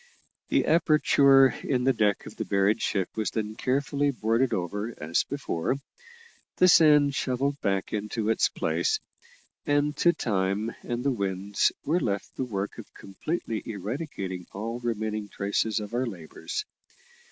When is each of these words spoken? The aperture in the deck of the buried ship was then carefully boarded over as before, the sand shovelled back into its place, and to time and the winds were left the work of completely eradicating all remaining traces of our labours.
The 0.49 0.65
aperture 0.65 1.49
in 1.61 1.83
the 1.83 1.93
deck 1.93 2.25
of 2.25 2.35
the 2.35 2.43
buried 2.43 2.81
ship 2.81 3.07
was 3.15 3.29
then 3.29 3.53
carefully 3.53 4.09
boarded 4.09 4.51
over 4.51 4.95
as 4.97 5.23
before, 5.25 5.75
the 6.55 6.67
sand 6.67 7.13
shovelled 7.13 7.61
back 7.61 7.93
into 7.93 8.29
its 8.31 8.49
place, 8.49 8.99
and 9.67 9.95
to 9.97 10.11
time 10.11 10.73
and 10.81 11.03
the 11.05 11.11
winds 11.11 11.71
were 11.85 11.99
left 11.99 12.35
the 12.35 12.43
work 12.45 12.79
of 12.79 12.91
completely 12.95 13.61
eradicating 13.63 14.47
all 14.53 14.79
remaining 14.79 15.29
traces 15.29 15.79
of 15.79 15.93
our 15.93 16.07
labours. 16.07 16.65